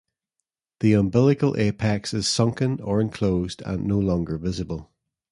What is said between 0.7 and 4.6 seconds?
The umbilical apex is sunken or enclosed and no longer